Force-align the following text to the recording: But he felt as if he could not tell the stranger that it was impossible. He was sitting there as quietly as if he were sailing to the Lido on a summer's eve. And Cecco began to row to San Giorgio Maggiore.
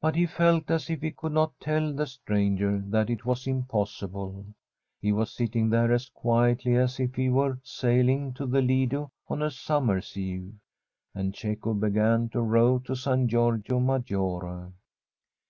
But 0.00 0.16
he 0.16 0.24
felt 0.24 0.70
as 0.70 0.88
if 0.88 1.02
he 1.02 1.10
could 1.10 1.32
not 1.32 1.60
tell 1.60 1.92
the 1.92 2.06
stranger 2.06 2.82
that 2.86 3.10
it 3.10 3.26
was 3.26 3.46
impossible. 3.46 4.46
He 5.02 5.12
was 5.12 5.30
sitting 5.30 5.68
there 5.68 5.92
as 5.92 6.08
quietly 6.08 6.76
as 6.76 6.98
if 6.98 7.14
he 7.14 7.28
were 7.28 7.58
sailing 7.62 8.32
to 8.36 8.46
the 8.46 8.62
Lido 8.62 9.12
on 9.28 9.42
a 9.42 9.50
summer's 9.50 10.16
eve. 10.16 10.54
And 11.14 11.36
Cecco 11.36 11.74
began 11.74 12.30
to 12.30 12.40
row 12.40 12.78
to 12.86 12.94
San 12.94 13.28
Giorgio 13.28 13.80
Maggiore. 13.80 14.72